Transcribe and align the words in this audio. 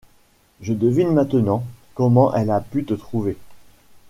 Je 0.61 0.73
devine 0.73 1.13
maintenant 1.13 1.63
comment 1.93 2.33
elle 2.33 2.49
a 2.49 2.59
pu 2.59 2.85
te 2.85 2.95
trouver... 2.95 3.37